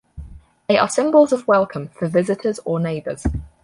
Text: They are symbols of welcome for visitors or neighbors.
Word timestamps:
They 0.67 0.79
are 0.79 0.89
symbols 0.89 1.31
of 1.31 1.47
welcome 1.47 1.89
for 1.89 2.07
visitors 2.07 2.59
or 2.65 2.79
neighbors. 2.79 3.23